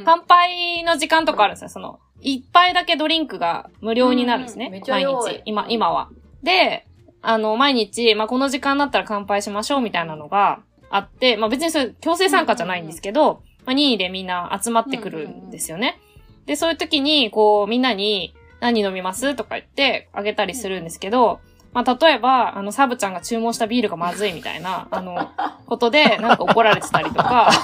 [0.05, 1.69] 乾杯の時間とかあるんですよ。
[1.69, 4.67] その、一杯だけドリンクが無料になるんですね。
[4.67, 5.41] うんめっちゃ毎日。
[5.45, 6.09] 今、今は。
[6.43, 6.87] で、
[7.21, 15.99] あの、毎日、まあ、この時間だったら乾杯しましょうみたいなのがあって、まあ、別にそれ強制参加じゃないんですけど、まあ、任意でみんな集まってくるんですよね。
[16.45, 19.33] で、そういう時に、こう、みんなに、何飲みます？
[19.35, 21.39] とか言ってあげたりするんですけど、
[21.73, 25.29] まあ、例えば、あの、サブちゃんが注文したビールがまずいみたいな、あの、
[25.65, 27.49] ことで、なんか怒られてたりとか、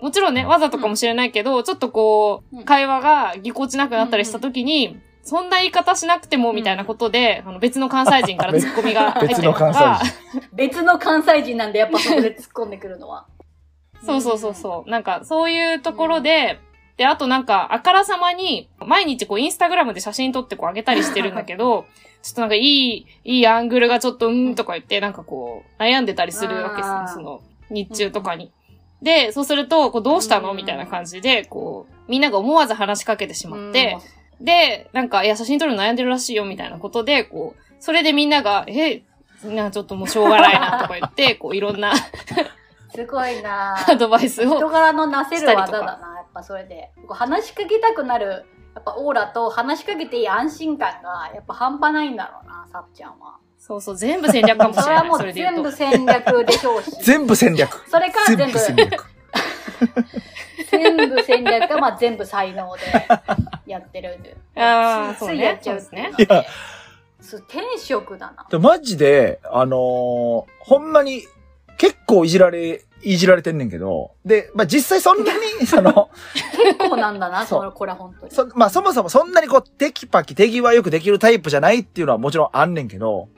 [0.00, 2.60] もちろんね、わざとかもしれないけど、ちょっとこうん。
[2.60, 13.26] う、会話がぎこちなくなったりした時に、そんな言い方しなくてもみたいなことで、あの別の関西人からツッコミが入ったりと 別の関か西、別の関西人なんでやっぱそこで突っ込んでくるのは。
[14.04, 14.90] そうそうそうそう。
[14.90, 16.58] なんか、そういうところで、
[16.96, 21.86] で、あとなんか、あからさまに、毎日こう、インスタグラムで写真撮ってこう、上げたりしてるんだけど、
[22.22, 28.50] ちょっとなんか、いい、いいアングルがちょっと、うんとか言って、なんかこう、悩んでたりするわけですあーね、その、日中とかに。
[29.00, 30.50] で、そうすると、こう、どうしたの？
[30.50, 33.96] うんみたいな感じで、こう、みんなが思わず話しかけてしまって、
[34.40, 39.02] で、なんか、いや、写真撮るの悩んでるらしいよ、みたいなことで、こう、それでみんなが、え、
[39.44, 41.94] なんかちょっともうしょうがないなとか言って、こういろんな
[42.94, 46.90] すごいな アドバイスを人柄のなせる技だな、やっぱそれで。
[46.96, 53.36] こう話しかけたくなる、やっぱオーラと話しかけていい安心感が、やっぱ半端ないんだろうな、さっちゃんは。
[53.58, 54.84] そうそう、全部戦略かもしれない。
[54.84, 55.70] それはもそう全部。
[55.72, 56.90] 戦略でしょうし。
[57.02, 57.70] 全部戦略。
[57.88, 59.04] それから全全部、部戦略。
[60.70, 62.82] 全部戦略か、まあ全部才能で
[63.66, 64.36] やってるんで。
[64.56, 66.46] あーそうねやっちゃうねね。
[67.20, 68.46] そう天職だな。
[68.50, 71.22] でマジで、あのーほんまに、
[71.80, 76.10] 結構いじられ、いじられてんねんけど、で、まあ、実際そんなに、 その、
[76.78, 78.32] 結構なんだな、そうそれこれ本当に。
[78.32, 83.30] そ、まあ、そもそもそんなにこう、テキパキ手際よくできるタイプじゃないっていうのはもちろんあんねんけど、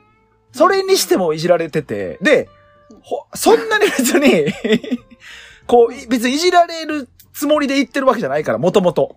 [0.51, 2.49] それにしてもいじられてて、で、
[3.03, 4.53] ほ、そんなに別に、
[5.69, 9.15] こう、い別にいじられるつもりで言ってるわけじゃないから、もともと。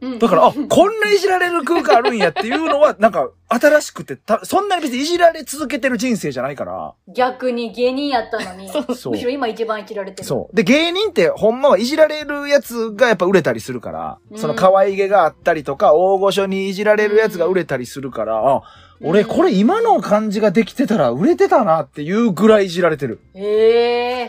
[0.00, 10.28] うんだから、あ、こんないじられる空間あるんやっていうのは、なんか、新しくて、た、そんなに別にいじられ続けてる人生じゃないから、逆に芸人やったのに、そうむしろ今一番いじられてる。
[10.28, 10.56] そう。
[10.56, 18.62] で、芸人ってほんまはいじられるやつがやっぱ売れたりするから、うんその可愛げがあったりとか、大御所にいじられるやつが売れたりするから、あ、
[19.02, 23.20] 俺これ今の感じができてたら売れてたなっていうぐらいいじられてる。
[23.34, 24.28] ええ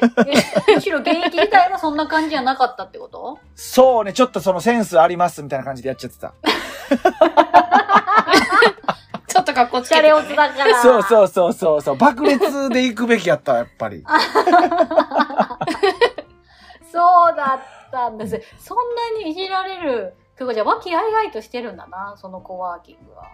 [0.70, 3.40] えむしろ現役自体はそんな感じじゃなかったってこと？
[3.56, 6.34] そうね、ちょっとそのセンスありますみたいな感じでやっちゃってた。
[9.28, 10.82] ちょっと格好つけて、シャレオツだから。
[10.82, 11.96] そうそうそうそうそう。
[11.96, 14.04] 爆裂で行くべきやった、やっぱり。
[16.92, 18.42] そうだったんです。
[18.60, 20.14] そんなにいじられる。
[20.38, 23.28] というかじゃあ、和気あいあいとしてるんだな、そのコワーキングは。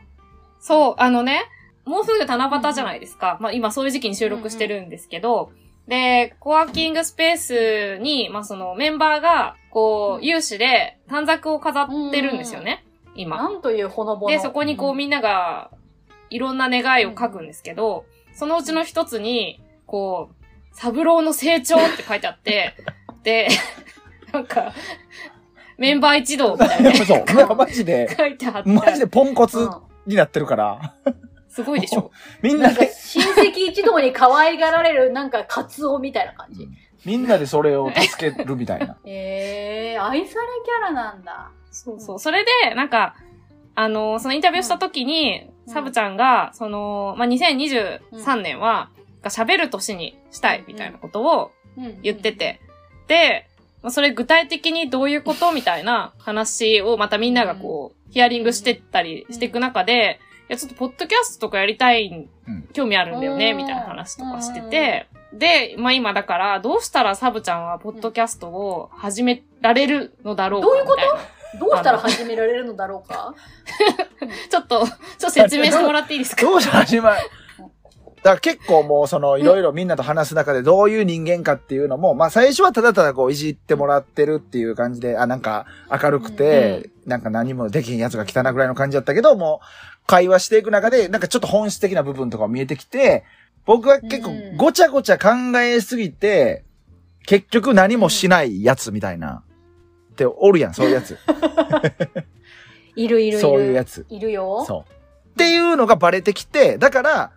[0.63, 1.41] そう、あのね、
[1.83, 3.37] もうすぐ七夕じゃないですか。
[3.41, 5.51] まあ今そういう時期に収録してるんですけど、
[5.89, 13.35] で、コワーキングスペースに、まあそのメンバーが、こう、有志で短冊を飾ってるんですよね、今。
[13.35, 14.31] なんというほのぼの。
[14.31, 15.69] で、そこにこうみんなが、
[16.29, 22.73] いろんな願いを書くんですけど、そのうちの一つに、こう、三郎の成長って書いてあって、
[23.23, 23.49] で、
[24.31, 24.71] なんか、
[25.77, 26.91] メンバー一同みたいな。
[26.91, 27.25] ね そう。
[27.35, 29.59] なんかマジで、 書いてあって、マジでポンコツ。
[29.59, 30.93] うんになってるから、
[31.49, 32.11] すごいでしょ。
[32.41, 36.67] みんなで、親戚一同に可愛がられる、なんかカツオみたいな感じ。
[37.05, 38.97] みんなでそれを助けるみたいな。
[39.05, 41.51] ええー、愛されキャラなんだ。
[41.69, 42.19] そうそう。
[42.19, 43.15] それで、なんか、
[43.75, 48.89] あの、そのインタビューした時に、うんサブちゃんが、その、まあ、2023年は、
[49.21, 52.33] が喋る年にしたいみたいなことをうん言って。
[52.33, 52.59] て、
[53.07, 53.47] で、
[53.83, 60.19] まあ、それ具体的にどういうことみたいな話をまたみんながこう、ヒアリングしてったりしていく中で、
[60.49, 62.29] いや、ちょっとポッドキャストとかやりたい、ん
[62.73, 63.57] 興味あるんだよね、うん。
[63.57, 71.01] みたいな話とかしてて、で、まあ今だから、どうしたらサブちゃんはポッドキャストを始められるのだろうかどういうこと？
[71.59, 73.33] どうしたら始められるのだろうか？
[74.49, 76.41] ちょっと、ちょっと説明してもらっていいですか？
[76.43, 77.17] どうし始まる？
[78.23, 93.25] だから結構もうそのいろいろみんなと話す中でどういう人間かっていうのも、まあ最初はただただこういじってもらってるっていう感じで、あ、なんか明るくて、なんか何もできんやつが来たなぐらいの感じだったけど、もう会話していく中で、なんかちょっと本質的な部分とか見えてきて、
[93.65, 96.63] 僕は結構うんごちゃごちゃ考えすぎて、
[97.25, 99.43] 結局何もしないやつみたいな。
[100.13, 101.17] っておるやん、そういうやつ。
[102.95, 103.39] いるいるいる。
[103.39, 104.05] そういうやつ。
[104.09, 104.63] いるよ。
[104.65, 104.91] そう。
[105.31, 107.31] っていうのがバレてきて、だから、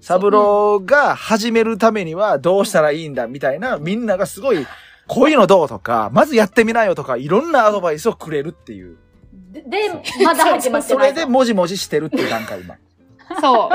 [0.00, 4.66] サブローが始めるためにはどうしたらいいんだみたいな、みんながすごい、
[5.06, 8.96] こういうのどうとか、まずやってみなよとか、いろんなアドバイスをくれるっていう。
[9.52, 9.68] で、で
[10.24, 11.14] まだ始まってそないと。
[11.16, 12.76] れでもじもじしてるっていう段階、今。
[13.40, 13.70] そう。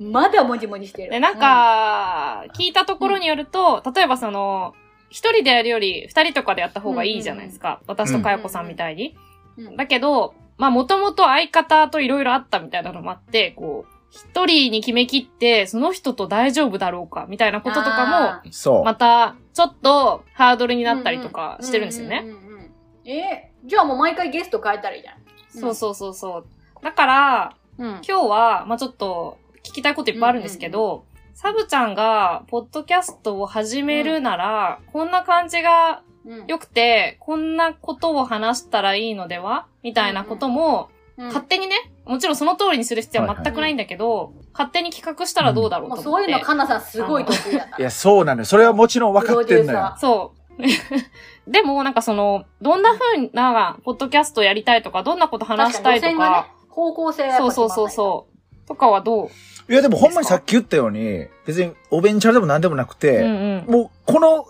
[0.02, 1.10] まだもじもじしてる。
[1.10, 4.74] で、なんか、聞いたところによると、例えばその、
[5.10, 7.80] 一人でやるより二人とかでやった方がいいじゃないですか。
[7.86, 9.16] 私とかやこさんみたいに。
[9.56, 18.84] うん、だけど、まあもともと相方といろいろあったみたいなのもあって、こう、一人に決め切って、その人と大丈夫だろうか、みたいなこととかも、そう。
[18.84, 22.22] また、ちょっとハードルになったりとかしてるんですよね。
[22.24, 22.70] うんうんうんうん。
[23.04, 25.16] えーじゃあもう毎回ゲスト変えたらいいじゃん。
[25.60, 26.46] そうそうそうそう。
[26.82, 27.86] だから、うん。
[27.86, 39.66] 今日は、まあちょっと、聞きたいこといっぱいあるんですけど、サブちゃんが、ポッドキャストを始めるなら、こんな感じがうん、良くて、こんなことを話したらいいのでは？
[39.82, 46.04] みたいなことも、うん勝手にね、もちろんその通りにする必要は全くないんだけど、勝手に企画したらどうだろうと思って。
[46.04, 47.78] そういうの、かなさんすごい得意だから。
[47.78, 48.44] いや、そうなのよ。
[48.44, 49.96] それはもちろん分かってんのよ。
[49.98, 50.62] そう。
[51.50, 58.26] でも、なんかその、どんな風な、ポッドキャストやりたいとか、どんなこと話したいとか、確かに路線がね、方向性そうそうそうそ
[58.64, 58.68] う。
[58.68, 59.72] とかはどう？
[59.72, 63.72] いや、でもほんまにさっき言ったように、別におベンチャーでも何でもなくて、うんうん。
[63.72, 64.46] もうこの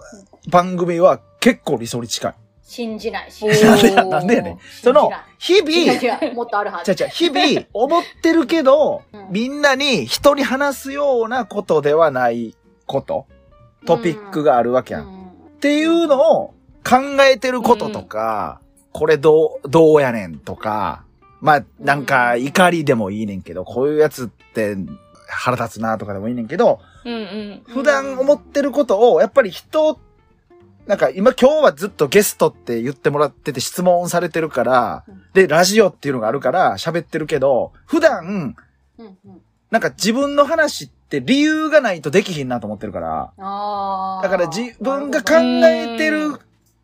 [0.50, 2.34] 番組は結構理想に近い。
[2.68, 3.44] 信じないし。
[3.44, 4.58] おーなんでなんでやねん。
[4.82, 6.94] その、日々、もっとあるはず。
[6.94, 12.54] ちゃ日々、思ってるけど、 うんみんなに人に話すようなことではない
[12.86, 13.26] こと、
[13.86, 15.06] トピックがあるわけやん。
[15.06, 15.18] うん
[15.58, 16.54] っていうのを
[16.84, 18.60] 考えてることとか、
[18.92, 21.04] これどう、どうやねんとか、
[21.40, 24.76] まあ、なんか怒りでもいいねんけど、こういうやつって
[25.26, 27.62] 腹立つなとかでもいいねんけど、うんうん。
[27.66, 29.98] 普段思ってることを、やっぱり人、
[30.88, 38.56] なんか今今日はずっとゲストって言ってもらってて質問されてるからうん、で、ラジオっていうのがあるから喋ってるけど、普段、うん
[38.98, 39.16] うん。
[39.70, 45.34] なんか自分の話って理由がないとできひんなと思ってるから、だから自分が考
[45.66, 46.40] えてる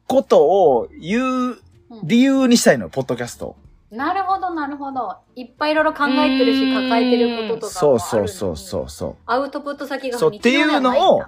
[0.06, 1.58] ことを言う
[2.02, 3.56] 理由にしたいのよ、ポッドキャスト。
[3.90, 5.16] なるほど、なるほど。
[5.34, 9.16] いっぱいいろいろ考えてるし、うん抱えてることとかそうそうそうそうそう。
[9.24, 11.22] アウトプット先がそうっていうのを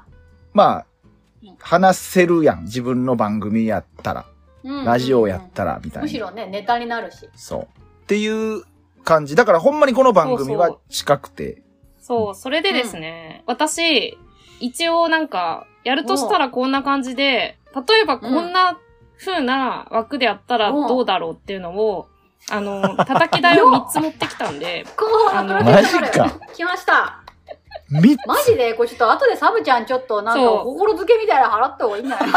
[0.56, 0.86] まあ、
[1.59, 2.64] 話せるやん。
[2.64, 4.26] 自分の番組やったら、
[4.85, 6.02] ラジオやったら、みたいな。
[6.02, 7.28] むしろね、ネタになるし。
[7.35, 7.61] そう。
[7.62, 7.66] っ
[8.06, 8.64] ていう
[9.04, 9.37] 感じ。
[9.37, 11.62] だからほんまにこの番組は近くて。
[11.98, 14.18] そう、それでですね、私、
[14.61, 18.78] 一応なんか、やるとしたらこんな感じで、例えばこんな
[19.18, 22.09] 風な枠でやったらどうだろうっていうのを、
[22.50, 26.38] あの、叩き台を3つ持ってきたんで、 候補のマジか。
[26.54, 27.22] 来ました。
[27.88, 28.27] 三つ。
[28.27, 28.75] マジで？
[28.75, 32.33] これちょっと後でサブちゃんちょっとなんか心付けみたいなの払った方がいいんじゃないの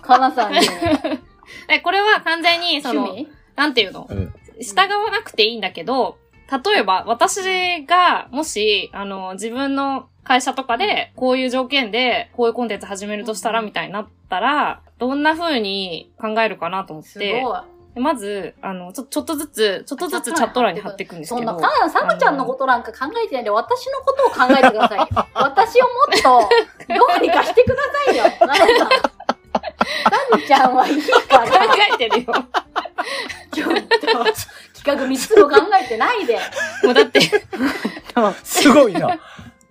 [0.00, 0.60] かなさんに。
[1.68, 3.16] でこれは完全に、その、
[3.56, 4.06] なんていうの？
[4.08, 4.34] うん。
[4.60, 6.16] 従わなくていいんだけど、
[6.50, 17.42] 例えば私が、もし、あの、自分の会社とかで、こういう条件で、こういうコンテンツ始めるとしたら、みたいになったら、どんな風に考えるかなと思っすごい
[17.96, 21.68] まず、あの、ちょ、ちょっとずつ、ちょっとずつチャット欄に貼っていくんですそんな、けど。
[21.68, 25.06] かなサブちゃんのことなんか考えてないで、私のことを考えてくださいよ。
[25.34, 26.48] 私をもっと、
[26.94, 28.24] どうにかしてくださいよ。
[30.10, 32.34] サブちゃんはいいから、考えてるよ。
[33.52, 34.06] ちょっと、
[34.74, 36.38] 企画3つも考えてないで。
[36.82, 37.20] もうだって、
[38.42, 39.18] すごいな。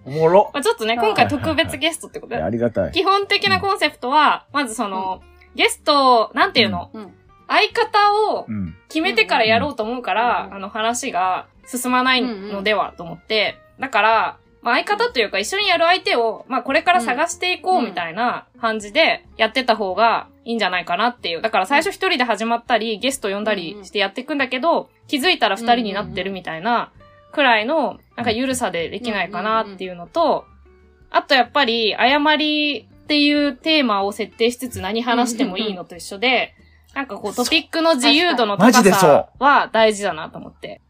[0.06, 0.52] おもろ。
[0.54, 2.92] まあちょっとね、今回特別ゲストってことで、ありがたい。
[2.92, 5.22] 基本的なコンセプトは、まずその、
[5.56, 7.14] ゲスト、なんていうの、うん
[7.54, 8.76] 相方をうん。
[8.90, 21.42] 決めてからやろうと思うから、うんあの話が進まないのではと思って、だから、まあ、相方というか一緒にやる相手を、まあ、これから探していこうみたいな感じでやってた方がいいんじゃないかなっていう。
[21.42, 26.92] だから最初一人で始まったり、ゲスト呼んだりしてやっていくんだけど、気づいたら二人になってるみたいな
[27.34, 30.46] くらいの、なんか緩さでできないかなっていうのと、
[31.10, 36.56] あとやっぱり、誤りっていうテーマを設定しつつ何話してもいいのと一緒で、
[36.94, 40.82] なんかこうトピックの自由度の高さは大事だなと思って。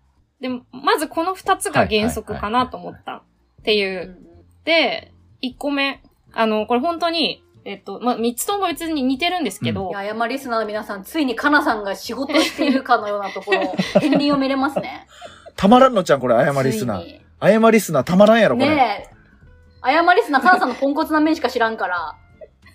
[0.42, 3.24] で、まずこの二つが原則かなと思ったっ
[3.64, 4.18] ていう。
[4.66, 5.12] で、
[5.42, 6.02] 一個目。
[6.34, 15.08] あの、これ本当に、えっと、まあ、三つとも別に似てるんですけど、いや、山リスナーの皆さん、ついにかなさんが仕事しているかのようなところ、 片鱗を見れますね。
[15.56, 17.04] たまらんのちゃん、これ、謝りすなつ。
[17.04, 18.70] いに謝りすな、たまらんやろ、これ。
[18.70, 19.14] ねえ。
[19.86, 22.16] 謝りすな、かなさんのポンコツな面しか知らんから。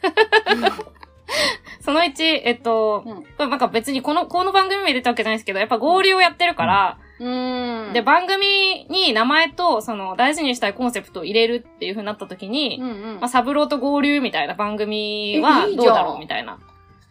[1.89, 7.93] その1、えっと、うんこれなんか別にこの、この番組名出たわけじゃないですけど、やっぱ合流をやってるから、うーん。
[7.95, 13.21] で、番組に名前と、その、大事にしたいコンセプトを入れるっていう風になった時に、うんうん。
[13.21, 16.59] まあ、サブローと合流みたいな番組えはどうんだろうみたいな。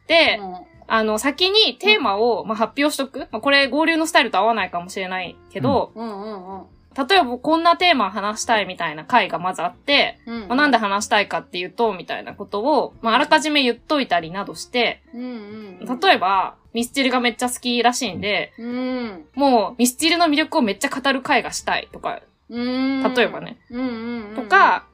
[0.05, 0.55] で、うん
[0.89, 3.27] あの、先にテーマを、まあ、発表しとく。
[3.31, 6.65] まあ、これ合流のスタイルと合わないかもしれないけど、うんうんうん。
[6.97, 15.99] 例えばこんなテーマ話したいみたいな回がまずあって、うんまあ、なんで話したいかっていうと、みたいなことを、まあ、あらかじめ言っといたりなどして、うんうんうん。
[15.99, 19.25] 例えば、ミスチルがめっちゃ好きらしいんで、うん。
[19.35, 23.13] もう、ミスチルの魅力をめっちゃ語る回がしたいとか、うん。
[23.13, 23.57] 例えばね。
[23.69, 24.35] うんうんうん。
[24.35, 24.85] と、か、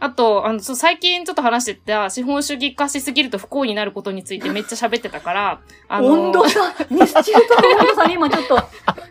[0.00, 8.62] あと、あの、そう最近ちょっと話してた、資本主義化しすぎると不幸になることについてめっちゃ喋ってたから、 あの、温度差、 ミスチルとの温度差に今ちょっと、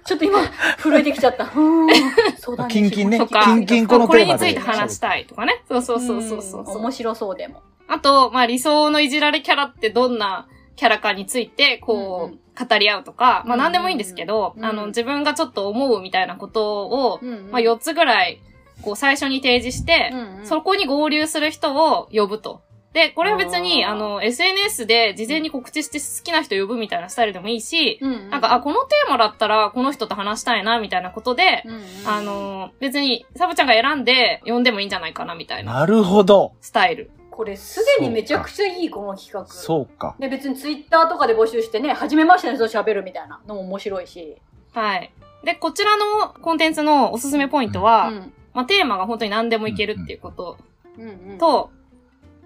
[0.06, 0.40] ちょっと今、
[0.82, 1.44] 震えてきちゃった。
[1.46, 2.38] うーん。
[2.38, 2.74] そうだね。
[2.74, 5.62] キンキンねとか、キンキンこのこれテーマでについて話したいとかね。
[5.68, 7.62] そうそうそうそうそうそう面白そうでも。
[7.90, 10.48] あと、まあ理想のいじられキャラってどんな
[10.78, 18.42] キャラかについて、こう、うん語り合うとか、まあうん何でもいいんですけど、うんあの、自分がちょっと思うみたいなことを、うんうんまあ4つぐらい、
[18.82, 22.62] こう最初に提示して、うんうんそこに合流する人を呼ぶと。
[22.94, 36.54] で、これは別に、あの、SNS で事前に告知して好きな人呼ぶみたいなスタイルでもいいし、うんうんなんか、あ、このテーマだったら、この人と話したいな、みたいなことで、うんうんあの、別に、サブちゃんが選んで呼んでもいいんじゃないかな、みたいななるほど。
[36.62, 37.12] スタイル。
[37.30, 39.46] これすでにめちゃくちゃいい、この企画。
[39.46, 40.16] そうか。
[40.18, 44.38] で、別にツイッターとかで募集してね、初めましての人と喋るみたいなのも面白いし。
[44.74, 45.12] はい。
[45.44, 48.34] で、こちらのコンテンツのおすすめポイントは、うん。
[48.58, 50.58] まあ、テーマが本当に何でもいけるっていうこと
[50.98, 51.38] うんうん。
[51.38, 51.70] と、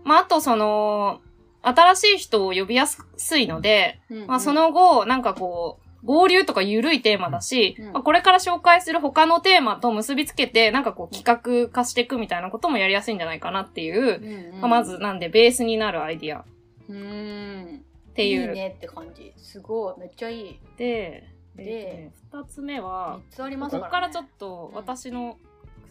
[0.03, 1.21] まあ、あとその、
[1.61, 11.23] 新しい人を呼びやすいので、うんまあそ、の後、なんかこう、合流とか緩いテーマだし、うんまあこれから紹介する他のテーマと結びつけて、なんかこう企
[11.65, 16.43] 画化していくみたいなこともやりやすいんじゃないかなっていう、うんうんまあまず、なんでベースになるアイディアっ
[16.89, 17.85] うん。
[18.15, 18.41] ていう。
[18.41, 19.31] いいねって感じ。
[19.37, 19.99] すごい。
[19.99, 20.59] めっちゃいい。
[20.75, 21.23] で、
[21.55, 24.71] でえっとね二つ目は三、つありますここからちょっと。
[24.71, 25.37] と私の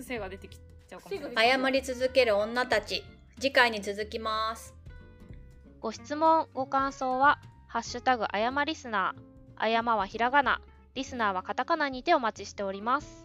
[0.02, 1.50] 癖が出てきちゃうかもしれ癖ない。
[1.50, 3.04] 謝り続ける女たち。
[3.40, 4.74] 次回に続きます。
[5.80, 9.22] ご質問、ご感想は、ハッシュタグあやまリスナー、
[9.56, 10.60] あやまはひらがな、
[10.94, 13.24] リスナーはカタカナにてお待ちしております。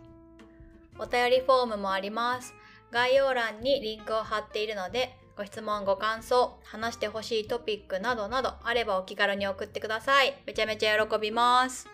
[0.97, 2.53] お便りフォームもあります。
[2.91, 10.33] 概要欄にリンクを貼っているので、ご質問、ご感想、話してほしいトピックなどなどあればお気軽に送ってください。
[10.45, 11.89] めちゃめちゃ喜びます。